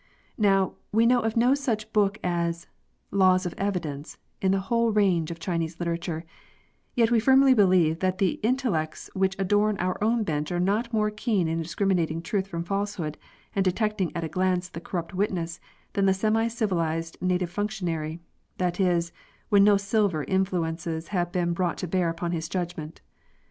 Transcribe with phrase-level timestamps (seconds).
[0.39, 2.65] Now, we know of no such book as"
[3.21, 6.25] Laws of Evidence" in the whole range of Chinese literature;
[6.95, 7.23] yet we believe
[7.57, 11.61] firmly that the in tellects which adorn our own bench are not more keen in
[11.61, 13.15] discriminating truth from falsehood,
[13.55, 15.59] and detecting at a glance the corrupt witness,
[15.93, 18.19] than the semi civilised native functionary—
[18.57, 19.11] that is,
[19.49, 23.01] when no silver influences have been brought to bear upon his judgment.